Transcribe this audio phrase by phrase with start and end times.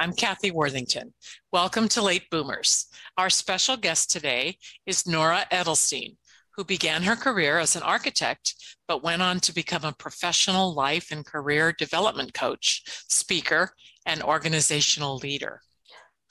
[0.00, 1.12] I'm Kathy Worthington.
[1.52, 2.86] Welcome to Late Boomers.
[3.18, 6.16] Our special guest today is Norah Edelstein,
[6.56, 8.54] who began her career as an architect,
[8.88, 13.74] but went on to become a professional life and career development coach, speaker,
[14.06, 15.60] and organizational leader.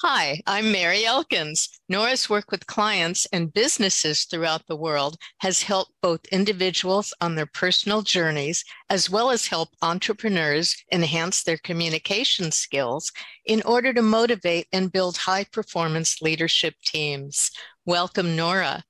[0.01, 1.67] Hi, I'm Mary Elkins.
[1.89, 7.45] Norah's work with clients and businesses throughout the world has helped both individuals on their
[7.47, 13.11] personal journeys as well as help entrepreneurs enhance their communication skills
[13.45, 17.51] in order to motivate and build high performance leadership teams.
[17.85, 18.81] Welcome, Norah.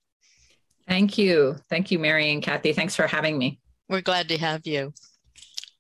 [0.88, 1.56] Thank you.
[1.72, 2.72] Thank you, Mary and Kathy.
[2.72, 3.60] Thanks for having me.
[3.88, 4.94] We're glad to have you.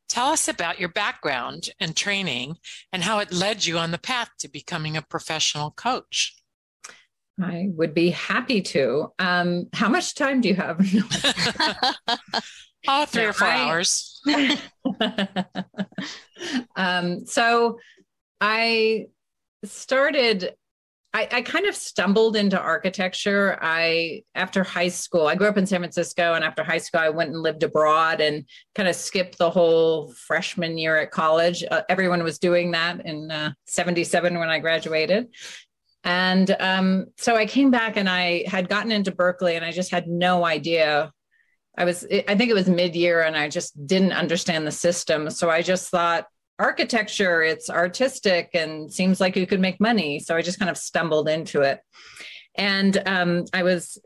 [0.09, 2.55] Tell us about your background and training
[2.91, 6.35] and how it led you on the path to becoming a professional coach.
[7.41, 9.13] I would be happy to.
[9.19, 10.79] Um, how much time do you have?
[12.87, 14.21] oh, three or four I, hours.
[16.75, 17.77] um, so
[18.41, 19.05] I
[19.63, 20.53] started
[21.13, 23.57] I, I, kind of stumbled into architecture.
[23.61, 27.09] I after high school, I grew up in San Francisco, and after high school, I
[27.09, 31.63] went and lived abroad and kind of skipped the whole freshman year at college.
[31.69, 33.31] Uh, everyone was doing that in
[33.65, 35.29] '77 uh, when I graduated,
[36.03, 39.91] and um, so I came back and I had gotten into Berkeley, and I just
[39.91, 41.11] had no idea.
[41.75, 45.29] I was, I think it was mid-year, and I just didn't understand the system.
[45.31, 46.25] So I just thought,
[46.59, 50.19] architecture, it's artistic and seems like you could make money.
[50.19, 51.79] So I just kind of stumbled into it.
[52.55, 53.97] And um, I was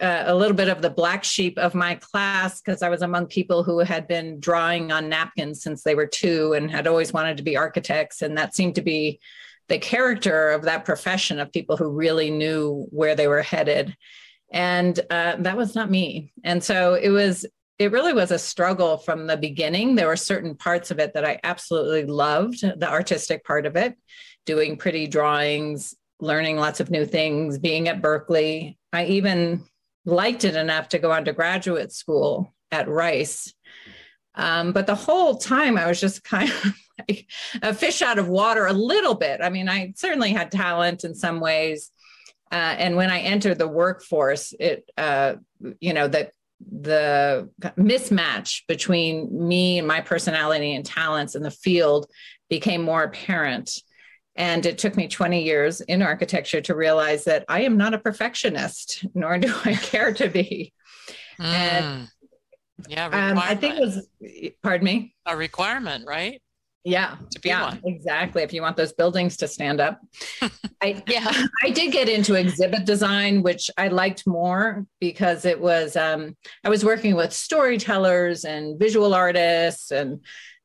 [0.00, 3.26] uh, a little bit of the black sheep of my class because I was among
[3.26, 7.36] people who had been drawing on napkins since they were two and had always wanted
[7.36, 8.20] to be architects.
[8.20, 9.20] And that seemed to be
[9.68, 13.96] the character of that profession of people who really knew where they were headed.
[14.52, 16.32] And uh, that was not me.
[16.44, 17.46] And so it was
[17.78, 19.94] it really was a struggle from the beginning.
[19.94, 23.96] There were certain parts of it that I absolutely loved, the artistic part of it,
[24.46, 28.78] doing pretty drawings, learning lots of new things, being at Berkeley.
[28.92, 29.64] I even
[30.04, 33.52] liked it enough to go on to graduate school at Rice.
[34.34, 36.74] Um, but the whole time I was just kind of
[37.08, 37.26] like
[37.62, 39.40] a fish out of water a little bit.
[39.42, 41.90] I mean, I certainly had talent in some ways.
[42.50, 45.36] Uh, and when I entered the workforce, it, uh,
[45.80, 46.32] you know, that
[46.70, 52.06] the mismatch between me and my personality and talents in the field
[52.48, 53.78] became more apparent.
[54.36, 57.98] And it took me 20 years in architecture to realize that I am not a
[57.98, 60.72] perfectionist, nor do I care to be.
[61.38, 61.44] Mm.
[61.44, 62.08] And
[62.88, 64.08] yeah, um, I think it was,
[64.62, 66.40] pardon me, a requirement, right?
[66.84, 67.16] Yeah.
[67.30, 67.80] To be yeah, one.
[67.84, 68.42] Exactly.
[68.42, 70.00] If you want those buildings to stand up.
[70.82, 71.30] I yeah,
[71.62, 76.70] I did get into exhibit design, which I liked more because it was um, I
[76.70, 80.24] was working with storytellers and visual artists and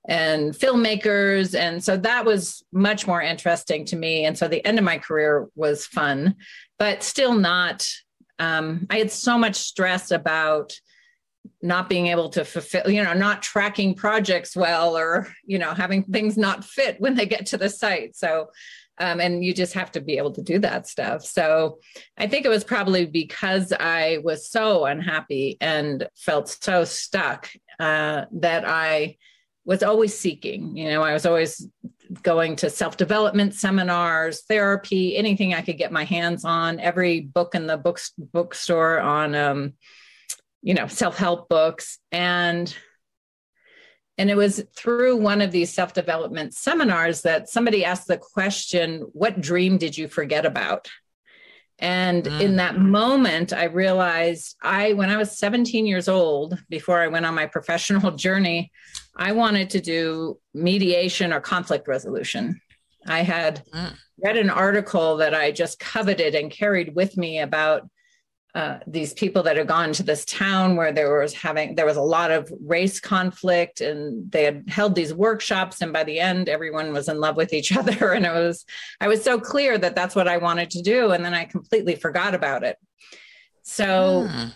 [0.09, 1.53] and filmmakers.
[1.53, 4.25] And so that was much more interesting to me.
[4.25, 6.35] And so the end of my career was fun,
[6.79, 7.85] but still not
[8.39, 10.73] um, I had so much stress about
[11.61, 16.03] not being able to fulfill, you know, not tracking projects well or, you know, having
[16.03, 18.15] things not fit when they get to the site.
[18.15, 18.49] So,
[18.99, 21.23] um, and you just have to be able to do that stuff.
[21.23, 21.79] So
[22.17, 28.25] I think it was probably because I was so unhappy and felt so stuck uh,
[28.31, 29.17] that I
[29.65, 30.75] was always seeking.
[30.75, 31.67] You know, I was always
[32.23, 36.79] going to self development seminars, therapy, anything I could get my hands on.
[36.79, 39.73] Every book in the books bookstore on um,
[40.67, 42.75] you know self-help books and
[44.17, 49.39] and it was through one of these self-development seminars that somebody asked the question what
[49.39, 50.89] dream did you forget about
[51.79, 52.41] and mm.
[52.41, 57.25] in that moment i realized i when i was 17 years old before i went
[57.25, 58.69] on my professional journey
[59.15, 62.59] i wanted to do mediation or conflict resolution
[63.07, 63.93] i had mm.
[64.21, 67.87] read an article that i just coveted and carried with me about
[68.57, 71.95] uh, these people that had gone to this town where there was having there was
[71.95, 76.49] a lot of race conflict and they had held these workshops and by the end
[76.49, 78.13] everyone was in love with each other.
[78.13, 78.65] And it was
[78.99, 81.93] i was so clear that that's what i wanted to do and then i completely
[81.93, 82.77] forgot about it.
[83.61, 84.47] So hmm.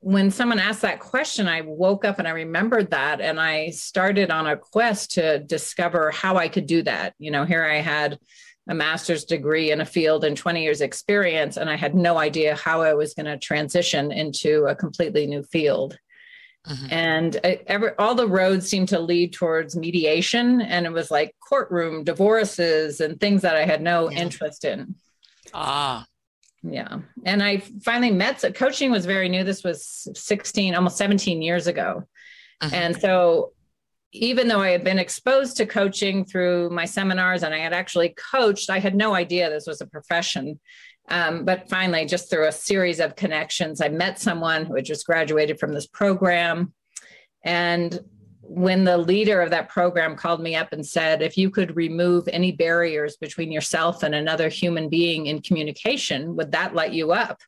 [0.00, 4.30] when someone asked that question i woke up and i remembered that and i started
[4.30, 7.14] on a quest to discover how i could do that.
[7.18, 8.18] You know here i had
[8.68, 12.54] a master's degree in a field and 20 years experience and i had no idea
[12.54, 15.96] how i was going to transition into a completely new field
[16.66, 16.86] mm-hmm.
[16.90, 21.34] and I, every, all the roads seemed to lead towards mediation and it was like
[21.40, 24.18] courtroom divorces and things that i had no yeah.
[24.18, 24.94] interest in
[25.54, 26.04] ah
[26.62, 31.40] yeah and i finally met so coaching was very new this was 16 almost 17
[31.40, 32.02] years ago
[32.62, 32.74] mm-hmm.
[32.74, 33.52] and so
[34.16, 38.14] even though I had been exposed to coaching through my seminars and I had actually
[38.30, 40.58] coached, I had no idea this was a profession.
[41.08, 45.06] Um, but finally, just through a series of connections, I met someone who had just
[45.06, 46.72] graduated from this program.
[47.44, 48.00] And
[48.42, 52.28] when the leader of that program called me up and said, if you could remove
[52.28, 57.40] any barriers between yourself and another human being in communication, would that light you up?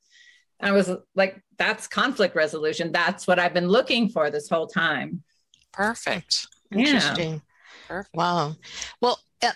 [0.61, 2.91] I was like, that's conflict resolution.
[2.91, 5.23] That's what I've been looking for this whole time.
[5.73, 6.49] Perfect.
[6.73, 7.33] Interesting.
[7.35, 7.41] Yeah.
[7.89, 8.15] Perfect.
[8.15, 8.57] Wow.
[9.01, 9.53] Well, uh,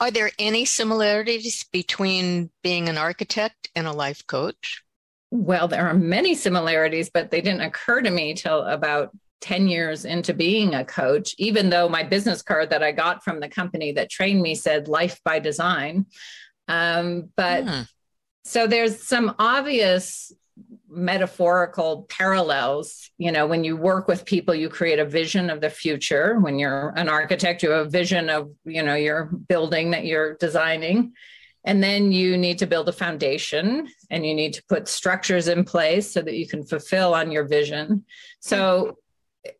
[0.00, 4.82] are there any similarities between being an architect and a life coach?
[5.30, 9.10] Well, there are many similarities, but they didn't occur to me till about
[9.40, 13.40] 10 years into being a coach, even though my business card that I got from
[13.40, 16.06] the company that trained me said life by design.
[16.68, 17.82] Um, but hmm.
[18.44, 20.32] so there's some obvious
[20.88, 25.70] metaphorical parallels you know when you work with people you create a vision of the
[25.70, 26.38] future.
[26.38, 30.34] When you're an architect you have a vision of you know your building that you're
[30.34, 31.12] designing.
[31.64, 35.64] And then you need to build a foundation and you need to put structures in
[35.64, 38.04] place so that you can fulfill on your vision.
[38.38, 38.98] So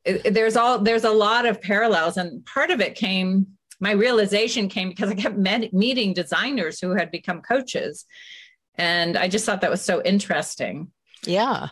[0.04, 3.46] there's all there's a lot of parallels and part of it came
[3.78, 8.04] my realization came because i kept met, meeting designers who had become coaches.
[8.76, 10.92] And i just thought that was so interesting
[11.26, 11.68] yeah.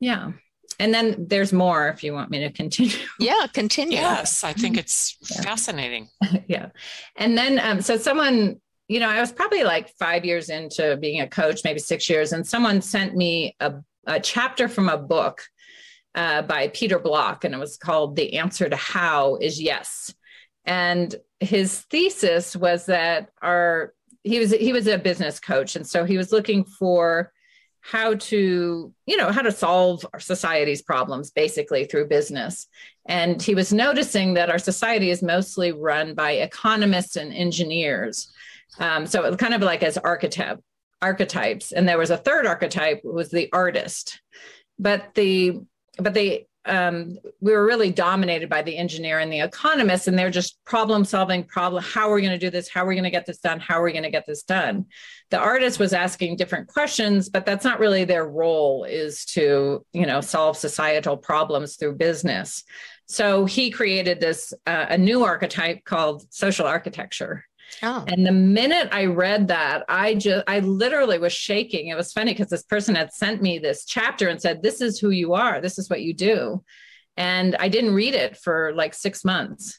[0.00, 0.32] Yeah.
[0.78, 2.96] And then there's more if you want me to continue.
[3.18, 3.98] Yeah, continue.
[3.98, 5.42] Yes, I think it's yeah.
[5.42, 6.08] fascinating.
[6.48, 6.70] yeah.
[7.16, 11.20] And then, um, so someone, you know, I was probably like five years into being
[11.20, 13.74] a coach, maybe six years, and someone sent me a,
[14.06, 15.42] a chapter from a book
[16.14, 20.12] uh, by Peter Block, and it was called The Answer to How is Yes.
[20.64, 26.06] And his thesis was that our, he was he was a business coach and so
[26.06, 27.30] he was looking for
[27.86, 32.66] how to you know how to solve our society's problems basically through business.
[33.06, 38.32] And he was noticing that our society is mostly run by economists and engineers.
[38.78, 40.60] Um, so it was kind of like as archetype
[41.02, 41.72] archetypes.
[41.72, 44.20] And there was a third archetype was the artist.
[44.78, 45.60] But the
[45.98, 50.30] but the um, we were really dominated by the engineer and the economist, and they're
[50.30, 51.82] just problem solving problem.
[51.82, 52.68] How are we going to do this?
[52.68, 53.60] How are we going to get this done?
[53.60, 54.86] How are we going to get this done?
[55.30, 60.06] The artist was asking different questions, but that's not really their role is to, you
[60.06, 62.64] know, solve societal problems through business.
[63.06, 67.44] So he created this, uh, a new archetype called social architecture.
[67.82, 68.04] Oh.
[68.08, 71.88] And the minute I read that, I just, I literally was shaking.
[71.88, 74.98] It was funny because this person had sent me this chapter and said, This is
[74.98, 75.60] who you are.
[75.60, 76.62] This is what you do.
[77.16, 79.78] And I didn't read it for like six months.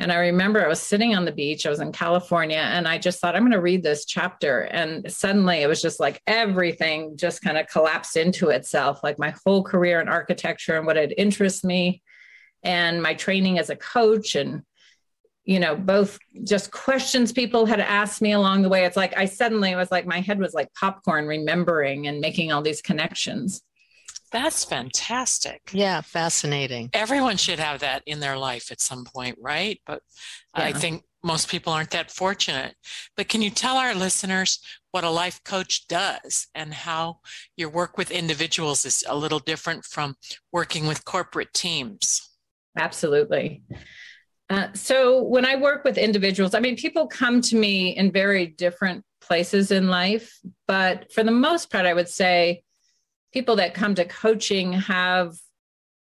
[0.00, 2.96] And I remember I was sitting on the beach, I was in California, and I
[2.96, 4.62] just thought, I'm going to read this chapter.
[4.62, 9.34] And suddenly it was just like everything just kind of collapsed into itself, like my
[9.44, 12.02] whole career in architecture and what had interested me,
[12.62, 14.62] and my training as a coach, and
[15.50, 18.84] you know, both just questions people had asked me along the way.
[18.84, 22.62] It's like I suddenly was like, my head was like popcorn, remembering and making all
[22.62, 23.60] these connections.
[24.30, 25.60] That's fantastic.
[25.72, 26.90] Yeah, fascinating.
[26.92, 29.80] Everyone should have that in their life at some point, right?
[29.86, 30.02] But
[30.56, 30.66] yeah.
[30.66, 32.76] I think most people aren't that fortunate.
[33.16, 34.60] But can you tell our listeners
[34.92, 37.18] what a life coach does and how
[37.56, 40.14] your work with individuals is a little different from
[40.52, 42.30] working with corporate teams?
[42.78, 43.62] Absolutely.
[44.50, 48.46] Uh, so when I work with individuals, I mean, people come to me in very
[48.46, 52.64] different places in life, but for the most part, I would say
[53.32, 55.34] people that come to coaching have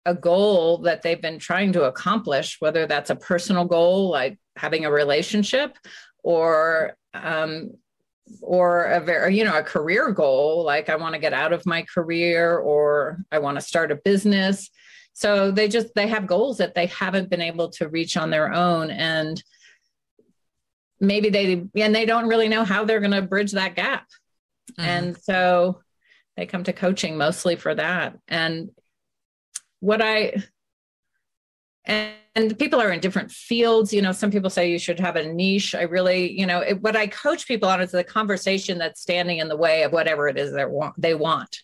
[0.06, 4.84] a goal that they've been trying to accomplish, whether that's a personal goal like having
[4.84, 5.76] a relationship
[6.22, 7.72] or um,
[8.42, 11.64] or a very you know a career goal like i want to get out of
[11.64, 14.68] my career or i want to start a business
[15.18, 18.52] so they just they have goals that they haven't been able to reach on their
[18.52, 19.42] own and
[21.00, 24.06] maybe they and they don't really know how they're going to bridge that gap
[24.72, 24.88] mm-hmm.
[24.88, 25.80] and so
[26.38, 28.16] they come to coaching mostly for that.
[28.28, 28.70] And
[29.80, 30.34] what I
[31.84, 33.92] and, and people are in different fields.
[33.92, 35.74] You know, some people say you should have a niche.
[35.74, 39.38] I really, you know, it, what I coach people on is the conversation that's standing
[39.38, 40.94] in the way of whatever it is they want.
[40.96, 41.58] They want.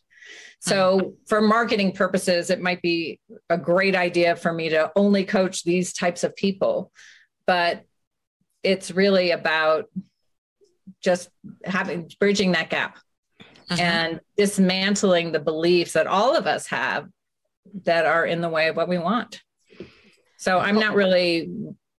[0.65, 1.11] So, mm-hmm.
[1.27, 5.93] for marketing purposes, it might be a great idea for me to only coach these
[5.93, 6.91] types of people,
[7.47, 7.85] but
[8.63, 9.91] it's really about
[11.03, 11.29] just
[11.67, 12.99] having bridging that gap
[13.39, 13.79] mm-hmm.
[13.79, 17.09] and dismantling the beliefs that all of us have
[17.85, 19.43] that are in the way of what we want.
[20.39, 21.51] So I'm not really,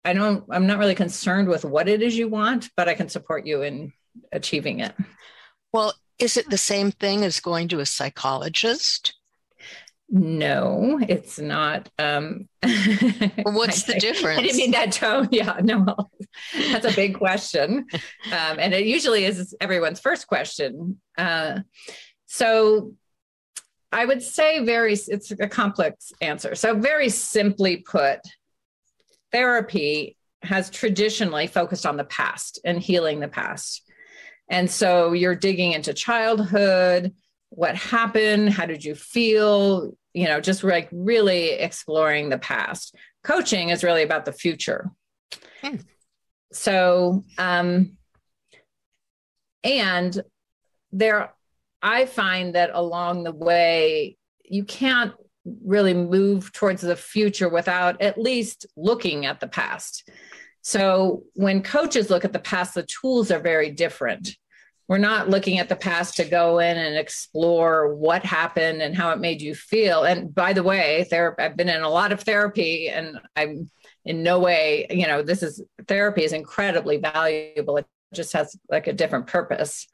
[0.07, 3.11] I don't, I'm not really concerned with what it is you want, but I can
[3.11, 3.93] support you in
[4.33, 4.95] achieving it.
[5.71, 9.15] Well, is it the same thing as going to a psychologist?
[10.11, 11.89] No, it's not.
[11.99, 12.49] Um,
[13.43, 14.39] what's the difference?
[14.39, 15.29] I didn't mean that tone.
[15.33, 15.87] Yeah, no,
[16.55, 17.87] that's a big question.
[18.27, 21.01] Um, and it usually is everyone's first question.
[21.17, 21.61] Uh,
[22.27, 22.93] so
[23.91, 26.55] I would say very, it's a complex answer.
[26.55, 28.21] So, very simply put,
[29.33, 33.83] therapy has traditionally focused on the past and healing the past.
[34.49, 37.15] And so you're digging into childhood,
[37.51, 42.95] what happened, how did you feel, you know, just like really exploring the past.
[43.23, 44.91] Coaching is really about the future.
[45.63, 45.77] Hmm.
[46.53, 47.97] So, um,
[49.63, 50.23] and
[50.93, 51.33] there
[51.83, 55.13] I find that along the way, you can't
[55.65, 60.09] really move towards the future without at least looking at the past.
[60.65, 64.31] So when coaches look at the past, the tools are very different.
[64.89, 69.11] We're not looking at the past to go in and explore what happened and how
[69.11, 70.05] it made you feel.
[70.05, 73.71] And by the way, there I've been in a lot of therapy and I'm
[74.07, 77.77] in no way, you know, this is therapy is incredibly valuable.
[77.77, 79.87] It just has like a different purpose.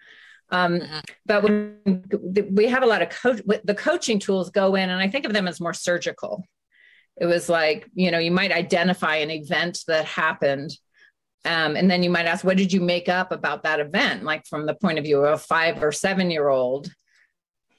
[0.52, 0.98] Um, mm-hmm.
[1.26, 2.04] But when
[2.52, 5.32] we have a lot of coach, the coaching tools go in, and I think of
[5.32, 6.44] them as more surgical.
[7.20, 10.76] It was like, you know, you might identify an event that happened.
[11.44, 14.24] Um, and then you might ask, what did you make up about that event?
[14.24, 16.90] Like from the point of view of a five or seven year old,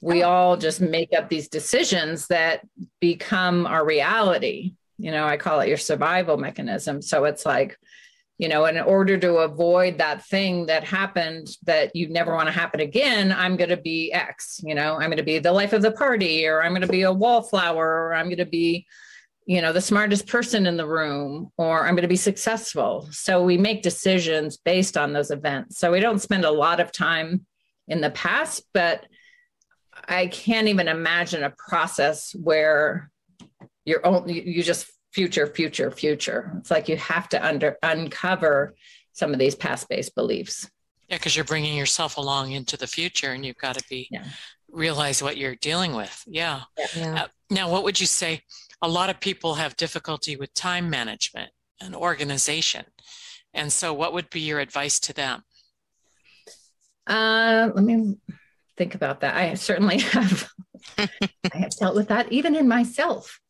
[0.00, 0.30] we oh.
[0.30, 2.66] all just make up these decisions that
[3.00, 4.74] become our reality.
[4.98, 7.02] You know, I call it your survival mechanism.
[7.02, 7.76] So it's like,
[8.42, 12.52] you know in order to avoid that thing that happened that you never want to
[12.52, 15.72] happen again i'm going to be x you know i'm going to be the life
[15.72, 18.84] of the party or i'm going to be a wallflower or i'm going to be
[19.46, 23.42] you know the smartest person in the room or i'm going to be successful so
[23.42, 27.44] we make decisions based on those events so we don't spend a lot of time
[27.88, 29.04] in the past but
[30.08, 33.10] i can't even imagine a process where
[33.84, 36.52] you're only you just future, future, future.
[36.58, 38.74] It's like you have to under uncover
[39.12, 40.68] some of these past-based beliefs.
[41.08, 44.24] Yeah, because you're bringing yourself along into the future, and you've got to be yeah.
[44.70, 46.24] realize what you're dealing with.
[46.26, 46.62] Yeah.
[46.96, 47.24] yeah.
[47.24, 48.40] Uh, now, what would you say?
[48.82, 52.84] A lot of people have difficulty with time management and organization,
[53.54, 55.44] and so what would be your advice to them?
[57.06, 58.16] Uh, let me
[58.76, 59.36] think about that.
[59.36, 60.48] I certainly have.
[60.98, 61.08] I
[61.52, 63.40] have dealt with that even in myself.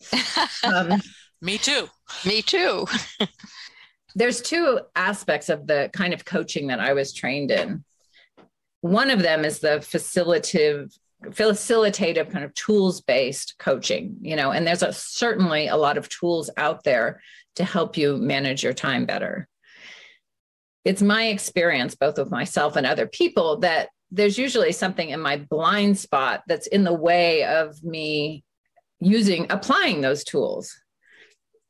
[0.64, 1.00] Um,
[1.40, 1.88] me too.
[2.26, 2.86] Me too.
[4.14, 7.84] There's two aspects of the kind of coaching that I was trained in.
[8.82, 10.92] One of them is the facilitative
[11.30, 16.08] facilitative kind of tools based coaching you know and there's a, certainly a lot of
[16.08, 17.20] tools out there
[17.56, 19.48] to help you manage your time better.
[20.84, 25.36] It's my experience both with myself and other people that there's usually something in my
[25.36, 28.44] blind spot that's in the way of me
[29.00, 30.74] using applying those tools.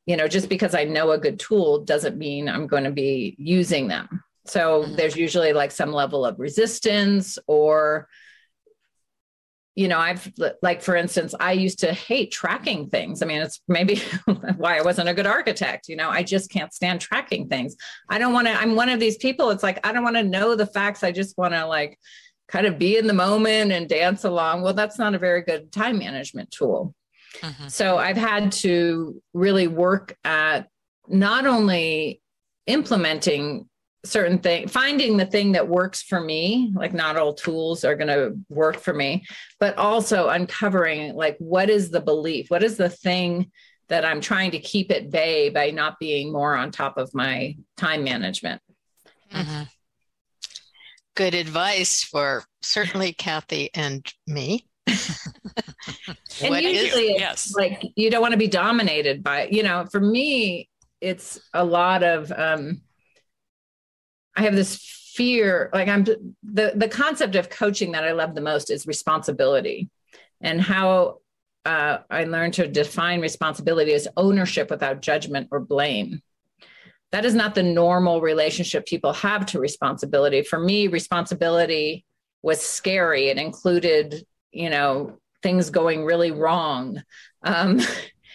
[0.05, 3.35] You know just because i know a good tool doesn't mean i'm going to be
[3.37, 4.23] using them.
[4.45, 4.95] So mm-hmm.
[4.95, 8.09] there's usually like some level of resistance or
[9.75, 13.21] you know i've like for instance i used to hate tracking things.
[13.21, 14.01] I mean it's maybe
[14.57, 17.75] why i wasn't a good architect you know i just can't stand tracking things.
[18.09, 20.23] I don't want to i'm one of these people it's like i don't want to
[20.23, 21.97] know the facts i just want to like
[22.47, 24.61] kind of be in the moment and dance along.
[24.61, 26.93] Well that's not a very good time management tool.
[27.41, 27.67] Mm-hmm.
[27.67, 30.67] So I've had to really work at
[31.07, 32.21] not only
[32.67, 33.67] implementing
[34.05, 38.07] certain thing finding the thing that works for me like not all tools are going
[38.07, 39.23] to work for me
[39.59, 43.49] but also uncovering like what is the belief what is the thing
[43.87, 47.55] that i'm trying to keep at bay by not being more on top of my
[47.77, 48.61] time management
[49.31, 49.63] mm-hmm.
[51.15, 57.53] good advice for certainly kathy and me and usually yes.
[57.55, 60.69] like you don't want to be dominated by you know for me
[60.99, 62.81] it's a lot of um
[64.35, 64.77] i have this
[65.15, 69.89] fear like i'm the the concept of coaching that i love the most is responsibility
[70.41, 71.19] and how
[71.65, 76.21] uh, i learned to define responsibility as ownership without judgment or blame.
[77.11, 80.41] That is not the normal relationship people have to responsibility.
[80.41, 82.05] For me responsibility
[82.41, 83.27] was scary.
[83.27, 87.01] It included you know things going really wrong.
[87.43, 87.79] Um,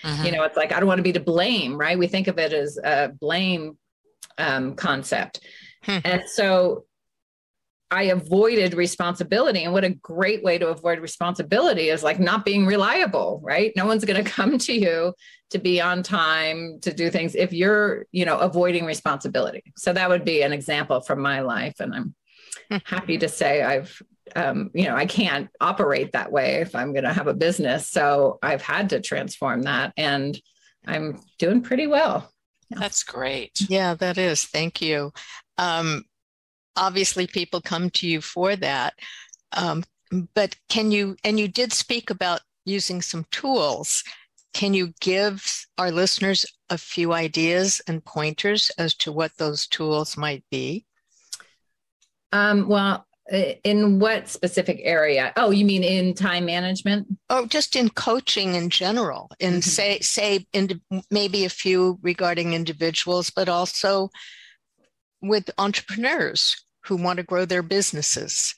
[0.05, 0.23] uh-huh.
[0.25, 1.99] you know it's like i don't want to be to blame right?
[1.99, 3.77] We think of it as a blame
[4.39, 5.41] um, concept
[5.89, 5.99] Hmm.
[6.05, 6.85] And so
[7.91, 9.65] I avoided responsibility.
[9.65, 13.73] And what a great way to avoid responsibility is like not being reliable, right?
[13.77, 15.15] No one's going to come to you
[15.51, 19.73] to be on time, to do things if you're, you know, avoiding responsibility.
[19.77, 21.81] So that would be an example from my life.
[21.81, 22.15] And I'm
[22.71, 22.77] hmm.
[22.85, 24.03] happy to say I've,
[24.37, 27.89] um, you know, I can't operate that way if I'm going to have a business.
[27.89, 30.39] So I've had to transform that and
[30.87, 32.31] I'm doing pretty well.
[32.71, 33.63] That's great.
[33.69, 34.45] Yeah, that is.
[34.45, 35.13] Thank you.
[35.59, 36.05] Um,
[36.77, 38.95] obviously, people come to you for that.
[39.53, 39.85] Um,
[40.35, 44.05] but can you, and you did speak about using some tools.
[44.55, 50.17] Can you give our listeners a few ideas and pointers as to what those tools
[50.17, 50.85] might be?
[52.33, 53.07] Um, well,
[53.65, 55.33] in what specific area?
[55.37, 57.07] Oh, you mean in time management?
[57.29, 59.61] Oh, just in coaching in general, and mm-hmm.
[59.61, 64.09] say say in, maybe a few regarding individuals, but also
[65.21, 68.55] with entrepreneurs who want to grow their businesses?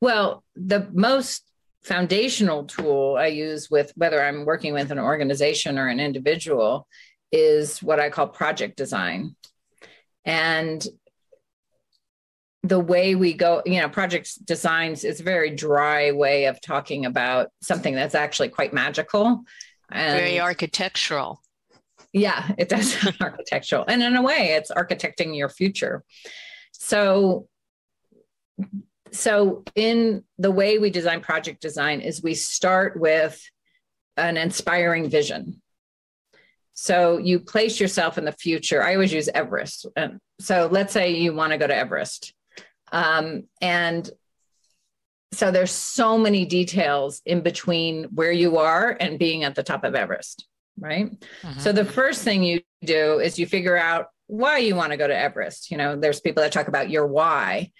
[0.00, 1.42] Well, the most
[1.84, 6.86] foundational tool I use with whether I'm working with an organization or an individual
[7.30, 9.36] is what I call project design.
[10.24, 10.84] And
[12.62, 17.06] the way we go, you know, project designs is a very dry way of talking
[17.06, 19.44] about something that's actually quite magical.
[19.90, 21.40] And very architectural.
[22.12, 23.84] Yeah, it does sound architectural.
[23.86, 26.04] And in a way, it's architecting your future.
[26.72, 27.48] So
[29.12, 33.40] so in the way we design project design is we start with
[34.16, 35.62] an inspiring vision.
[36.74, 38.82] So you place yourself in the future.
[38.82, 39.86] I always use Everest.
[40.40, 42.34] So let's say you want to go to Everest.
[42.92, 44.08] Um, and
[45.32, 49.84] so there's so many details in between where you are and being at the top
[49.84, 50.46] of Everest
[50.78, 51.10] right?
[51.44, 51.60] Uh-huh.
[51.60, 55.06] So the first thing you do is you figure out why you want to go
[55.06, 55.70] to Everest.
[55.70, 57.70] You know, there's people that talk about your why.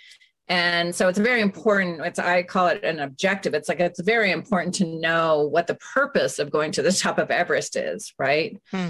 [0.49, 2.01] And so it's very important.
[2.03, 3.53] It's I call it an objective.
[3.53, 7.19] It's like it's very important to know what the purpose of going to the top
[7.19, 8.61] of Everest is, right?
[8.71, 8.89] Hmm.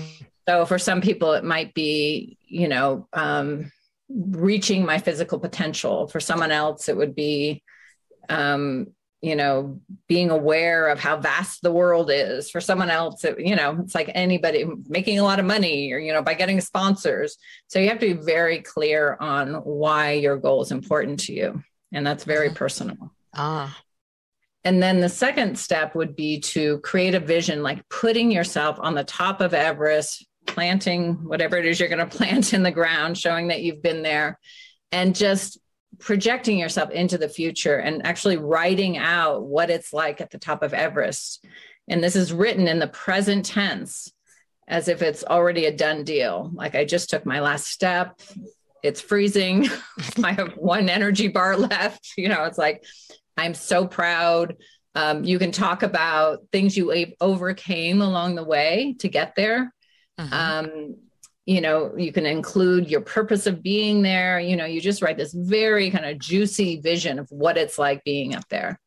[0.49, 3.73] So for some people, it might be, you know, um,
[4.09, 6.07] reaching my physical potential.
[6.07, 7.62] For someone else, it would be,
[8.29, 8.88] um,
[9.22, 13.57] you know being aware of how vast the world is for someone else it, you
[13.57, 17.37] know it's like anybody making a lot of money or you know by getting sponsors.
[17.68, 21.62] So you have to be very clear on why your goal is important to you.
[21.92, 22.57] And that's very uh-huh.
[22.57, 23.14] personal.
[23.35, 23.76] Ah.
[24.64, 28.94] And then the second step would be to create a vision like putting yourself on
[28.94, 33.16] the top of everest planting whatever it is you're going to plant in the ground
[33.16, 34.38] showing that you've been there
[34.92, 35.59] and just
[35.98, 40.62] projecting yourself into the future and actually writing out what it's like at the top
[40.62, 41.44] of Everest.
[41.88, 44.12] And this is written in the present tense
[44.68, 46.50] as if it's already a done deal.
[46.52, 48.20] Like I just took my last step.
[48.82, 49.68] It's freezing.
[50.22, 52.12] I have one energy bar left.
[52.16, 52.85] You know, it's like,
[53.37, 54.56] I'm so proud.
[54.94, 59.72] Um, you can talk about things you overcame along the way to get there.
[60.18, 60.35] Uh-huh.
[60.35, 60.96] Um,
[61.46, 64.38] you know you can include your purpose of being there.
[64.38, 68.04] You know you just write this very kind of juicy vision of what it's like
[68.04, 68.78] being up there.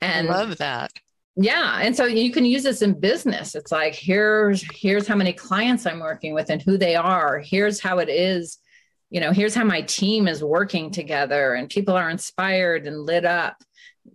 [0.00, 0.92] And I love that.
[1.34, 3.54] Yeah and so you can use this in business.
[3.56, 7.40] It's like here's here's how many clients i'm working with and who they are.
[7.40, 8.58] Here's how it is
[9.10, 13.24] you know here's how my team is working together and people are inspired and lit
[13.24, 13.56] up.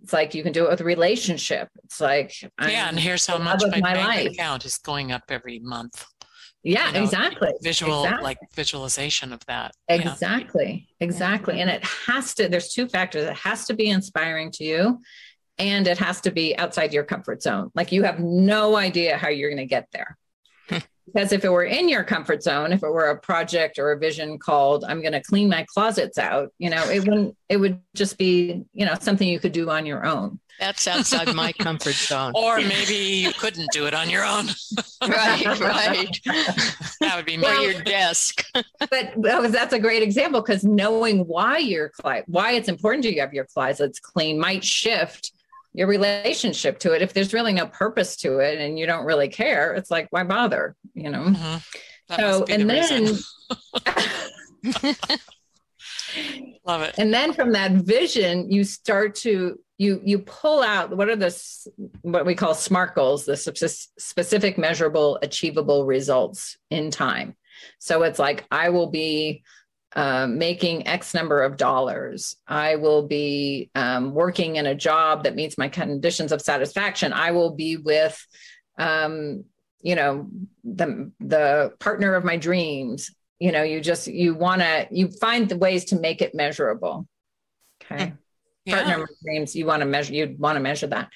[0.02, 1.68] It's like you can do it with a relationship.
[1.84, 4.30] It's like yeah I'm and here's how much my, my bank life.
[4.32, 6.06] account is going up every month
[6.62, 7.52] yeah you know, exactly.
[7.62, 8.24] visual exactly.
[8.24, 10.88] like visualization of that exactly.
[11.00, 11.04] Yeah.
[11.06, 11.60] exactly.
[11.60, 13.24] And it has to there's two factors.
[13.24, 15.00] It has to be inspiring to you
[15.58, 17.70] and it has to be outside your comfort zone.
[17.74, 20.16] Like you have no idea how you're going to get there.
[21.12, 23.98] Because if it were in your comfort zone if it were a project or a
[23.98, 27.80] vision called i'm going to clean my closets out you know it wouldn't it would
[27.92, 31.94] just be you know something you could do on your own that's outside my comfort
[31.94, 32.32] zone.
[32.36, 34.46] Or maybe you couldn't do it on your own.
[35.02, 36.20] Right right.
[37.00, 37.42] That would be me.
[37.42, 38.44] Well, your desk.
[38.78, 39.14] But
[39.50, 41.90] that's a great example because knowing why your
[42.26, 45.32] why it's important to you have your closets clean might shift
[45.72, 47.02] your relationship to it.
[47.02, 50.22] If there's really no purpose to it and you don't really care it's like why
[50.22, 51.24] bother you know?
[51.24, 52.14] Mm-hmm.
[52.14, 53.18] so and the
[53.84, 54.96] then
[56.64, 56.94] Love it.
[56.98, 61.36] And then from that vision, you start to you you pull out what are the
[62.02, 67.36] what we call SMART goals, the specific, measurable, achievable results in time.
[67.80, 69.42] So it's like I will be
[69.96, 72.36] uh, making X number of dollars.
[72.46, 77.12] I will be um, working in a job that meets my conditions of satisfaction.
[77.12, 78.24] I will be with,
[78.78, 79.44] um,
[79.80, 80.28] you know,
[80.62, 83.10] the the partner of my dreams.
[83.40, 87.08] You know, you just you want to you find the ways to make it measurable.
[87.82, 88.12] Okay,
[88.64, 88.84] yeah.
[88.84, 89.54] partner dreams.
[89.54, 90.14] You want to measure.
[90.14, 91.10] You want to measure that.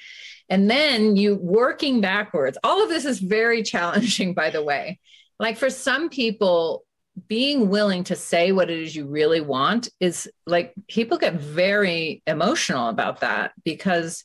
[0.48, 2.58] And then you working backwards.
[2.62, 5.00] All of this is very challenging, by the way.
[5.38, 6.84] Like for some people,
[7.28, 12.22] being willing to say what it is you really want is like people get very
[12.26, 14.22] emotional about that because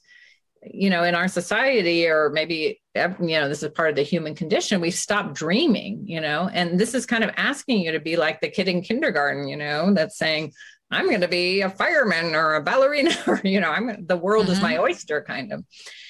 [0.64, 4.36] you know in our society or maybe you know this is part of the human
[4.36, 8.18] condition we've stopped dreaming you know and this is kind of asking you to be
[8.18, 10.52] like the kid in kindergarten you know that's saying
[10.92, 14.46] i'm going to be a fireman or a ballerina or you know i'm the world
[14.46, 14.54] mm-hmm.
[14.54, 15.64] is my oyster kind of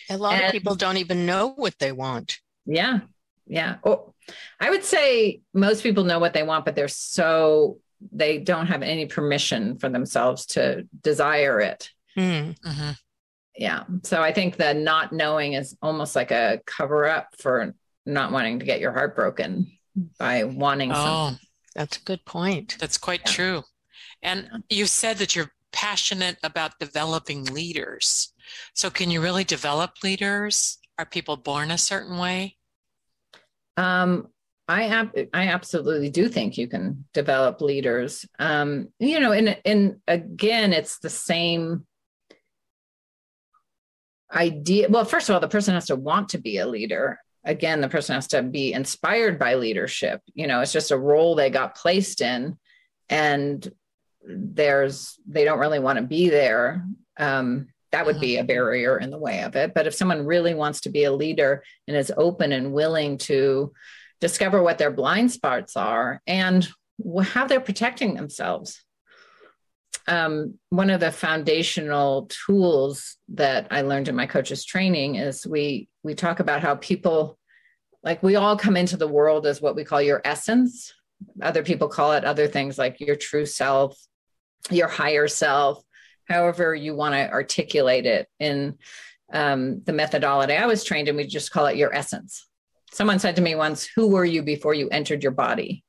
[0.10, 3.00] a lot and, of people don't even know what they want yeah
[3.48, 4.12] yeah oh
[4.60, 7.80] I would say most people know what they want, but they're so
[8.12, 11.90] they don't have any permission for themselves to desire it.
[12.18, 12.92] Mm-hmm.
[13.56, 13.84] Yeah.
[14.04, 18.60] So I think the not knowing is almost like a cover up for not wanting
[18.60, 19.72] to get your heart broken
[20.18, 21.48] by wanting oh, something.
[21.76, 22.78] That's a good point.
[22.80, 23.32] That's quite yeah.
[23.32, 23.64] true.
[24.24, 28.34] And you said that you're passionate about developing leaders.
[28.74, 30.78] So can you really develop leaders?
[30.98, 32.58] Are people born a certain way?
[33.78, 34.28] Um,
[34.68, 38.26] I ab- I absolutely do think you can develop leaders.
[38.40, 41.86] Um, you know, and and again, it's the same
[44.34, 44.88] idea.
[44.90, 47.20] Well, first of all, the person has to want to be a leader.
[47.44, 50.22] Again, the person has to be inspired by leadership.
[50.36, 52.58] You know, it's just a role they got placed in,
[53.10, 53.70] and
[54.26, 56.86] there's they don't really want to be there.
[57.18, 59.74] Um, that would be a barrier in the way of it.
[59.74, 63.74] But if someone really wants to be a leader and is open and willing to
[64.22, 66.70] discover what their blind spots are and
[67.24, 68.84] how they're protecting themselves.
[70.08, 75.90] Um, one of the foundational tools that I learned in my coaches training is we
[76.04, 77.38] we talk about how people
[78.04, 80.94] like we all come into the world as what we call your essence.
[81.42, 83.96] Other people call it other things like your true self,
[84.70, 85.84] your higher self,
[86.28, 88.78] however you want to articulate it in
[89.34, 91.16] um, the methodology I was trained in.
[91.16, 92.48] We just call it your essence
[92.92, 95.84] someone said to me once, "Who were you before you entered your body?"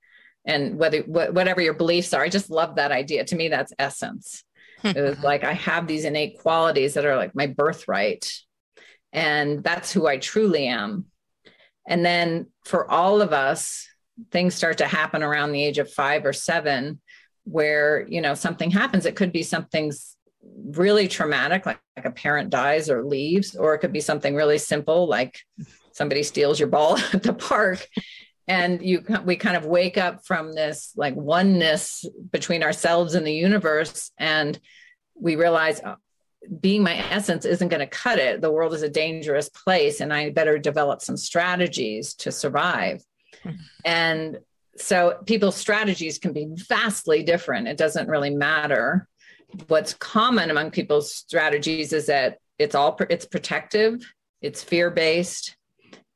[0.45, 3.25] And whether wh- whatever your beliefs are, I just love that idea.
[3.25, 4.45] To me, that's essence.
[4.83, 8.31] it was like I have these innate qualities that are like my birthright,
[9.13, 11.07] and that's who I truly am.
[11.87, 13.89] And then for all of us,
[14.31, 17.01] things start to happen around the age of five or seven,
[17.45, 19.07] where you know something happens.
[19.07, 23.79] It could be something's really traumatic, like, like a parent dies or leaves, or it
[23.79, 25.39] could be something really simple, like
[25.93, 27.87] somebody steals your ball at the park
[28.49, 33.33] and you we kind of wake up from this like oneness between ourselves and the
[33.33, 34.59] universe and
[35.15, 35.97] we realize oh,
[36.61, 40.13] being my essence isn't going to cut it the world is a dangerous place and
[40.13, 43.03] i better develop some strategies to survive
[43.45, 43.57] mm-hmm.
[43.85, 44.39] and
[44.77, 49.09] so people's strategies can be vastly different it doesn't really matter
[49.69, 54.01] what's common among people's strategies is that it's all it's protective
[54.41, 55.57] it's fear based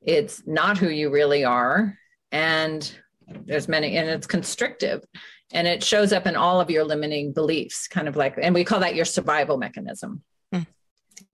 [0.03, 1.97] it's not who you really are
[2.33, 2.99] and
[3.45, 5.05] there's many and it's constrictive
[5.53, 8.64] and it shows up in all of your limiting beliefs kind of like and we
[8.64, 10.62] call that your survival mechanism hmm.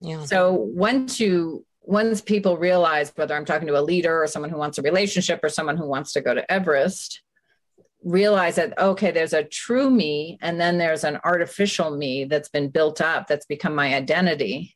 [0.01, 0.23] yeah.
[0.25, 4.57] so once you once people realize whether i'm talking to a leader or someone who
[4.57, 7.21] wants a relationship or someone who wants to go to everest
[8.03, 12.69] realize that okay there's a true me and then there's an artificial me that's been
[12.69, 14.75] built up that's become my identity.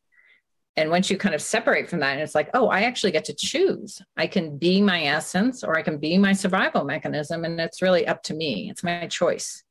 [0.78, 3.26] And once you kind of separate from that and it's like oh i actually get
[3.26, 4.02] to choose.
[4.16, 8.08] I can be my essence or i can be my survival mechanism and it's really
[8.08, 8.70] up to me.
[8.70, 9.64] It's my choice.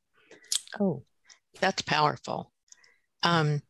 [0.79, 1.03] Oh
[1.59, 2.51] that's powerful.
[3.23, 3.63] Um,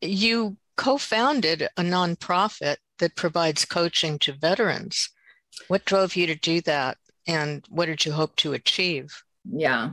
[0.00, 5.10] you co-founded a nonprofit that provides coaching to veterans
[5.68, 9.90] what drove you to do that and what did you hope to achieve yeah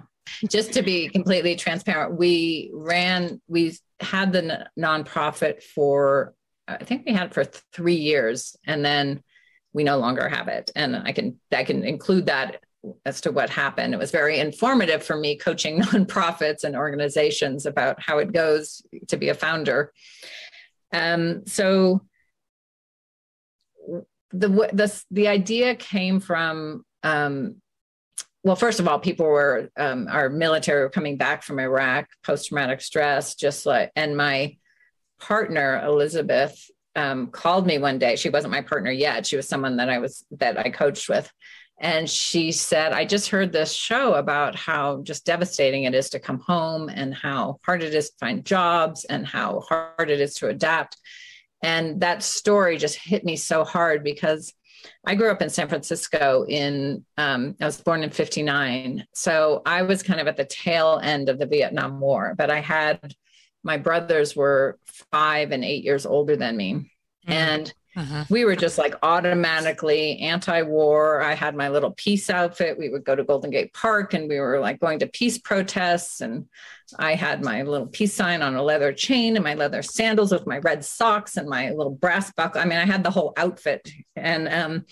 [0.49, 6.33] just to be completely transparent we ran we had the nonprofit for
[6.67, 9.21] I think we had it for three years, and then
[9.73, 10.71] we no longer have it.
[10.75, 12.61] And I can I can include that
[13.05, 13.93] as to what happened.
[13.93, 19.17] It was very informative for me coaching nonprofits and organizations about how it goes to
[19.17, 19.91] be a founder.
[20.93, 22.01] Um, so
[24.39, 27.55] the the the idea came from um,
[28.45, 32.49] well, first of all, people were um, our military were coming back from Iraq, post
[32.49, 34.57] traumatic stress, just like, and my
[35.19, 36.55] partner Elizabeth
[36.95, 38.15] um, called me one day.
[38.15, 39.25] She wasn't my partner yet.
[39.25, 41.27] She was someone that I was that I coached with,
[41.79, 46.19] and she said, "I just heard this show about how just devastating it is to
[46.19, 50.35] come home, and how hard it is to find jobs, and how hard it is
[50.35, 50.97] to adapt."
[51.65, 54.54] And that story just hit me so hard because
[55.04, 59.04] I grew up in San Francisco in, um, I was born in 59.
[59.15, 62.60] So I was kind of at the tail end of the Vietnam War, but I
[62.62, 63.15] had,
[63.63, 64.78] my brothers were
[65.12, 66.73] five and eight years older than me.
[66.73, 67.32] Mm-hmm.
[67.32, 68.25] And uh-huh.
[68.29, 71.21] We were just like automatically anti war.
[71.21, 72.77] I had my little peace outfit.
[72.77, 76.19] We would go to Golden Gate Park and we were like going to peace protests.
[76.19, 76.47] And
[76.99, 80.45] I had my little peace sign on a leather chain and my leather sandals with
[80.45, 82.62] my red socks and my little brass buckle.
[82.62, 83.89] I mean, I had the whole outfit.
[84.17, 84.86] And um,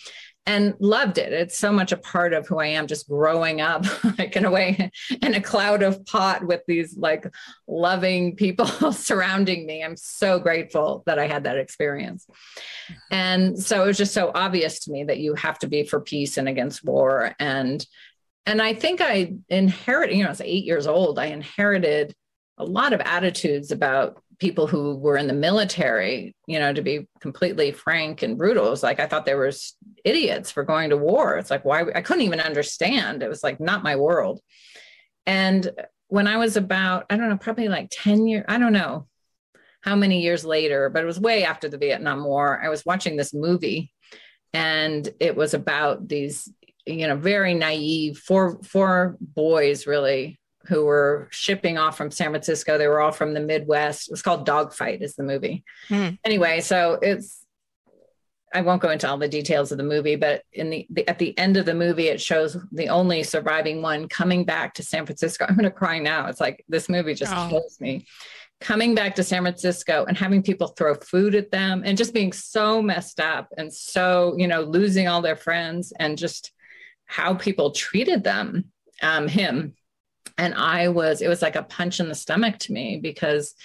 [0.46, 1.32] and loved it.
[1.32, 3.86] It's so much a part of who I am, just growing up,
[4.18, 7.26] like in a way, in a cloud of pot with these like
[7.68, 9.84] loving people surrounding me.
[9.84, 12.28] I'm so grateful that I had that experience.
[13.10, 16.02] And so it was just so obvious to me that you have to be for
[16.02, 17.36] peace and against war.
[17.40, 17.86] And
[18.46, 21.18] and I think I inherited, you know, I was eight years old.
[21.18, 22.14] I inherited
[22.58, 27.08] a lot of attitudes about people who were in the military, you know, to be
[27.20, 29.52] completely frank and brutal, it was like I thought they were
[30.04, 31.38] idiots for going to war.
[31.38, 33.24] It's like why I couldn't even understand.
[33.24, 34.40] It was like not my world.
[35.26, 35.70] And
[36.08, 39.08] when I was about, I don't know, probably like 10 years, I don't know
[39.82, 42.62] how many years later, but it was way after the Vietnam War.
[42.64, 43.92] I was watching this movie
[44.54, 46.50] and it was about these,
[46.86, 52.78] you know, very naive four four boys really who were shipping off from San Francisco.
[52.78, 54.08] They were all from the Midwest.
[54.08, 55.64] It was called Dogfight, is the movie.
[55.88, 56.10] Hmm.
[56.24, 57.44] Anyway, so it's
[58.54, 61.18] I won't go into all the details of the movie, but in the, the, at
[61.18, 65.06] the end of the movie, it shows the only surviving one coming back to San
[65.06, 65.46] Francisco.
[65.50, 66.28] I'm going to cry now.
[66.28, 67.48] It's like this movie just oh.
[67.50, 68.06] kills me.
[68.62, 72.32] Coming back to San Francisco and having people throw food at them and just being
[72.32, 76.54] so messed up and so you know losing all their friends and just
[77.06, 78.72] how people treated them,
[79.02, 79.74] um, him
[80.38, 83.56] and I was, it was like a punch in the stomach to me because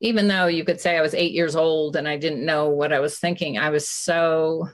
[0.00, 2.92] even though you could say I was eight years old and I didn't know what
[2.92, 4.68] I was thinking, I was so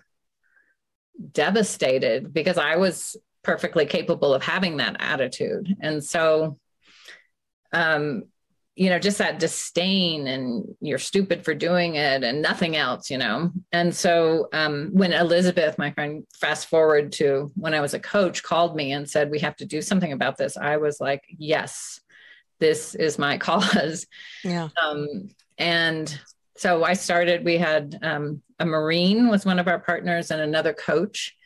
[1.33, 5.77] devastated because I was perfectly capable of having that attitude.
[5.81, 6.59] And so,
[7.73, 8.25] um,
[8.81, 13.19] you know, just that disdain and you're stupid for doing it and nothing else, you
[13.19, 13.53] know.
[13.73, 18.43] And so um, when Elizabeth, my friend, fast forward to when I was a coach,
[18.43, 22.01] called me and said, We have to do something about this, I was like, Yes,
[22.59, 24.07] this is my cause.
[24.43, 24.71] Yeah.
[24.83, 26.19] Um, and
[26.57, 30.73] so I started, we had um, a Marine was one of our partners and another
[30.73, 31.37] coach.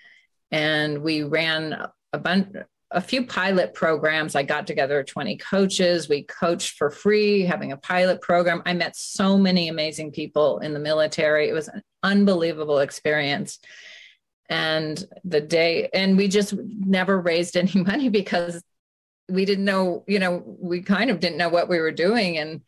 [0.52, 2.54] And we ran a bunch
[2.94, 4.36] a few pilot programs.
[4.36, 6.08] I got together 20 coaches.
[6.08, 8.62] We coached for free, having a pilot program.
[8.64, 11.48] I met so many amazing people in the military.
[11.48, 13.58] It was an unbelievable experience.
[14.48, 18.62] And the day, and we just never raised any money because
[19.28, 22.38] we didn't know, you know, we kind of didn't know what we were doing.
[22.38, 22.60] And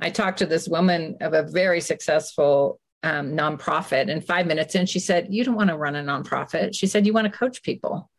[0.00, 4.86] I talked to this woman of a very successful um, nonprofit, and five minutes in,
[4.86, 6.74] she said, You don't want to run a nonprofit.
[6.74, 8.10] She said, You want to coach people.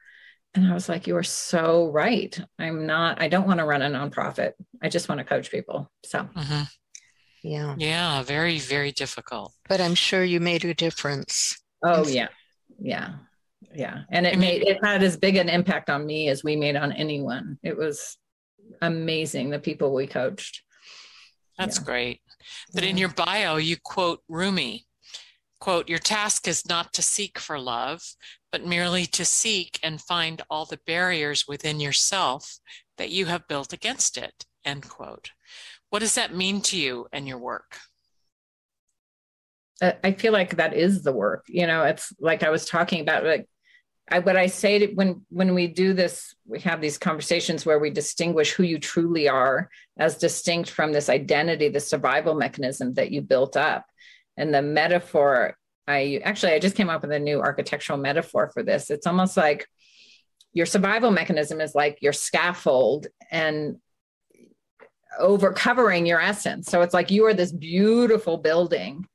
[0.55, 2.37] And I was like, you are so right.
[2.57, 4.53] I'm not, I don't want to run a nonprofit.
[4.81, 5.91] I just want to coach people.
[6.05, 6.63] So, mm-hmm.
[7.43, 7.75] yeah.
[7.77, 8.23] Yeah.
[8.23, 9.53] Very, very difficult.
[9.67, 11.61] But I'm sure you made a difference.
[11.83, 12.29] Oh, yeah.
[12.79, 13.15] Yeah.
[13.73, 14.03] Yeah.
[14.09, 16.93] And it made, it had as big an impact on me as we made on
[16.93, 17.59] anyone.
[17.61, 18.17] It was
[18.81, 20.61] amazing the people we coached.
[21.57, 21.83] That's yeah.
[21.85, 22.21] great.
[22.73, 22.91] But yeah.
[22.91, 24.85] in your bio, you quote Rumi
[25.65, 28.03] quote, Your task is not to seek for love,
[28.55, 32.57] but merely to seek and find all the barriers within yourself
[32.97, 35.31] that you have built against it, end quote.
[35.89, 37.75] What does that mean to you and your work?
[39.81, 41.43] I feel like that is the work.
[41.49, 43.45] You know, it's like I was talking about, like
[44.09, 47.79] I, what I say to, when when we do this, we have these conversations where
[47.79, 53.11] we distinguish who you truly are as distinct from this identity, the survival mechanism that
[53.11, 53.85] you built up
[54.37, 58.63] and the metaphor i actually i just came up with a new architectural metaphor for
[58.63, 58.89] this.
[58.89, 59.67] It's almost like
[60.53, 63.77] your survival mechanism is like your scaffold and
[65.19, 66.67] over covering your essence.
[66.67, 69.05] So it's like you are this beautiful building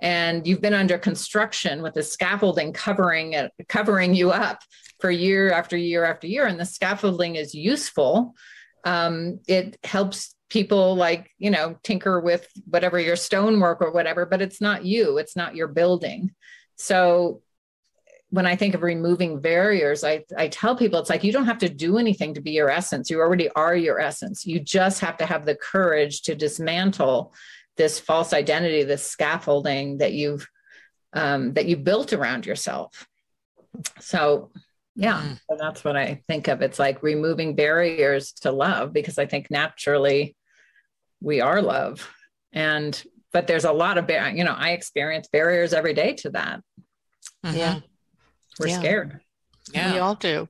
[0.00, 4.60] and you've been under construction with the scaffolding covering it covering you up
[5.00, 6.46] for year after year after year.
[6.46, 8.34] And the scaffolding is useful.
[8.84, 14.42] Um, it helps people like you know tinker with whatever your stonework or whatever but
[14.42, 16.30] it's not you it's not your building
[16.76, 17.40] so
[18.30, 21.58] when I think of removing barriers, I, I tell people it's like you don't have
[21.58, 23.10] to do anything to be your essence.
[23.10, 24.46] You already are your essence.
[24.46, 27.34] You just have to have the courage to dismantle
[27.76, 30.46] this false identity, this scaffolding that you've
[31.12, 33.08] um, that you built around yourself.
[33.98, 34.52] So
[34.94, 35.40] yeah, mm.
[35.50, 36.62] so that's what I think of.
[36.62, 40.36] It's like removing barriers to love because I think naturally
[41.20, 42.08] we are love.
[42.52, 43.02] And
[43.32, 46.60] but there's a lot of bar- you know, I experience barriers every day to that.
[47.44, 47.56] Mm-hmm.
[47.56, 47.80] Yeah.
[48.58, 48.78] We're yeah.
[48.78, 49.20] scared.
[49.72, 49.92] Yeah.
[49.92, 50.48] We all do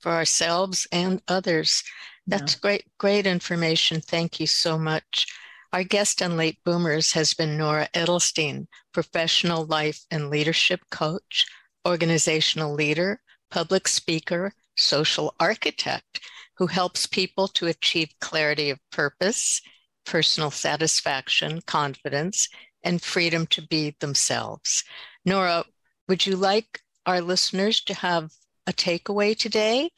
[0.00, 1.84] for ourselves and others.
[2.26, 2.60] That's yeah.
[2.60, 4.00] great, great information.
[4.00, 5.26] Thank you so much.
[5.72, 11.46] Our guest on Late Boomers has been Norah Edelstein, professional life and leadership coach,
[11.86, 16.20] organizational leader, public speaker, social architect
[16.56, 19.62] who helps people to achieve clarity of purpose,
[20.04, 22.48] personal satisfaction, confidence,
[22.82, 24.84] and freedom to be themselves.
[25.24, 25.64] Norah,
[26.08, 28.30] would you like our listeners to have
[28.66, 29.90] a takeaway today?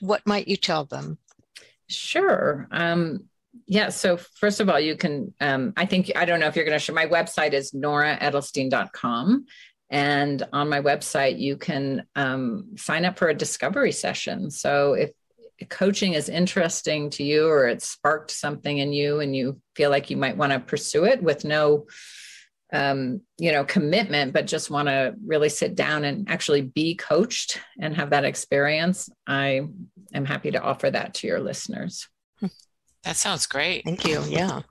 [0.00, 1.18] What might you tell them?
[1.88, 2.68] Sure.
[2.70, 3.28] Um,
[3.66, 3.90] yeah.
[3.90, 6.78] So first of all, you can, um, I think, I don't know if you're going
[6.78, 9.46] to share, my website is norahedelstein.com.
[9.90, 14.50] And on my website, you can um, sign up for a discovery session.
[14.50, 15.10] So if
[15.68, 20.10] coaching is interesting to you or it sparked something in you and you feel like
[20.10, 21.86] you might want to pursue it with no
[22.72, 27.60] um, you know commitment but just want to really sit down and actually be coached
[27.78, 29.62] and have that experience i
[30.14, 32.08] am happy to offer that to your listeners.
[33.02, 33.84] That sounds great.
[33.84, 34.22] Thank you.
[34.26, 34.62] Yeah.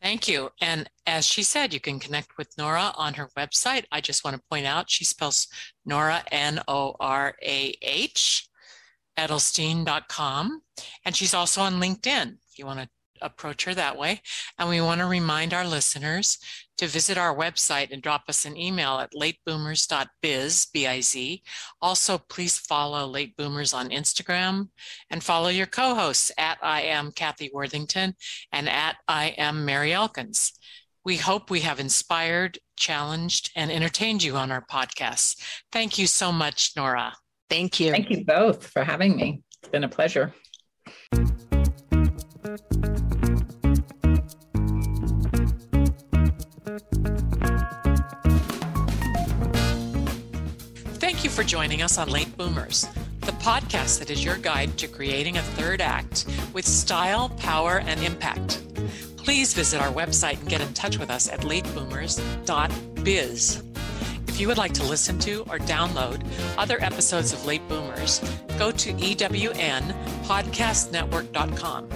[0.00, 0.50] Thank you.
[0.60, 3.84] And as she said, you can connect with Norah on her website.
[3.90, 5.48] I just want to point out she spells
[5.84, 8.48] Norah, N O R A H,
[9.28, 10.62] edelstein.com.
[11.04, 12.88] And she's also on LinkedIn if you want to
[13.22, 14.20] approach her that way.
[14.58, 16.38] And we want to remind our listeners
[16.78, 21.42] to visit our website and drop us an email at lateboomers.biz, B-I-Z.
[21.82, 24.68] Also, please follow Late Boomers on Instagram
[25.10, 28.14] and follow your co-hosts at I am Kathy Worthington
[28.52, 30.52] and at I am Mary Elkins.
[31.04, 35.42] We hope we have inspired, challenged, and entertained you on our podcast.
[35.72, 37.14] Thank you so much, Norah.
[37.50, 37.90] Thank you.
[37.90, 39.42] Thank you both for having me.
[39.60, 40.32] It's been a pleasure.
[50.94, 52.86] Thank you for joining us on Late Boomers,
[53.22, 58.00] the podcast that is your guide to creating a third act with style, power, and
[58.00, 58.62] impact.
[59.16, 63.69] Please visit our website and get in touch with us at lateboomers.biz.
[64.40, 66.24] If you would like to listen to or download
[66.56, 68.20] other episodes of Late Boomers,
[68.58, 71.88] go to ewnpodcastnetwork.com.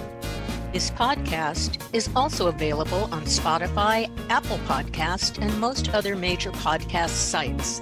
[0.71, 7.81] This podcast is also available on Spotify, Apple Podcast, and most other major podcast sites.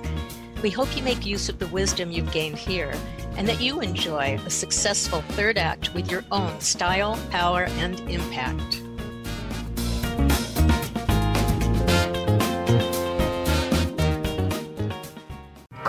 [0.61, 2.93] We hope you make use of the wisdom you've gained here
[3.35, 8.81] and that you enjoy a successful third act with your own style, power, and impact.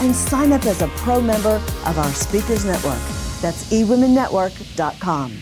[0.00, 3.00] and sign up as a pro member of our Speakers Network.
[3.40, 5.36] That's eWomenNetwork.com.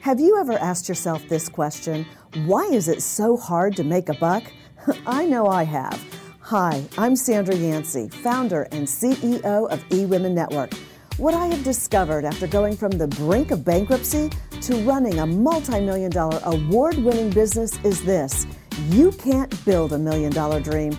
[0.00, 2.06] Have you ever asked yourself this question?
[2.44, 4.44] Why is it so hard to make a buck?
[5.06, 6.02] I know I have.
[6.40, 10.74] Hi, I'm Sandra Yancey, founder and CEO of eWomen Network.
[11.18, 14.30] What I have discovered after going from the brink of bankruptcy
[14.62, 18.46] to running a multi million dollar award winning business is this
[18.88, 20.98] you can't build a million dollar dream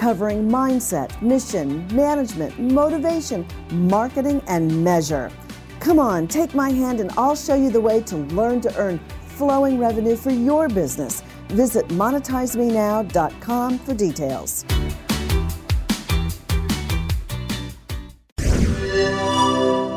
[0.00, 5.30] covering mindset, mission, management, motivation, marketing, and measure.
[5.78, 8.98] Come on, take my hand and I'll show you the way to learn to earn
[9.36, 11.22] flowing revenue for your business.
[11.48, 14.64] Visit monetizemenow.com for details.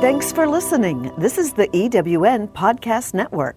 [0.02, 1.14] Thanks for listening.
[1.18, 3.52] This is the EWN Podcast Network.